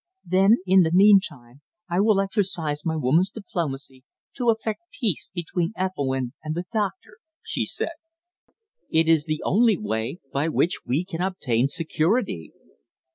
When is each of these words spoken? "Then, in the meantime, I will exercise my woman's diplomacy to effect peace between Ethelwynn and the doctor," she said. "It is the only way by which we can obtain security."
"Then, 0.25 0.57
in 0.65 0.81
the 0.81 0.89
meantime, 0.91 1.61
I 1.87 1.99
will 1.99 2.19
exercise 2.19 2.83
my 2.83 2.95
woman's 2.95 3.29
diplomacy 3.29 4.03
to 4.33 4.49
effect 4.49 4.81
peace 4.99 5.29
between 5.31 5.73
Ethelwynn 5.77 6.33
and 6.43 6.55
the 6.55 6.63
doctor," 6.71 7.19
she 7.43 7.67
said. 7.67 7.93
"It 8.89 9.07
is 9.07 9.25
the 9.27 9.43
only 9.45 9.77
way 9.77 10.17
by 10.33 10.47
which 10.49 10.79
we 10.87 11.05
can 11.05 11.21
obtain 11.21 11.67
security." 11.67 12.51